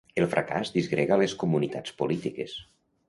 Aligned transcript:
El 0.21 0.25
fracàs 0.29 0.71
disgrega 0.77 1.19
les 1.23 1.35
comunitats 1.43 1.93
polítiques. 2.01 2.57